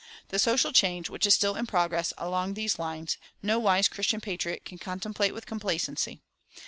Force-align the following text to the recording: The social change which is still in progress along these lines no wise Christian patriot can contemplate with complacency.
The 0.29 0.39
social 0.39 0.71
change 0.73 1.11
which 1.11 1.27
is 1.27 1.35
still 1.35 1.55
in 1.55 1.67
progress 1.67 2.11
along 2.17 2.55
these 2.55 2.79
lines 2.79 3.19
no 3.43 3.59
wise 3.59 3.87
Christian 3.87 4.19
patriot 4.19 4.65
can 4.65 4.79
contemplate 4.79 5.35
with 5.35 5.45
complacency. 5.45 6.21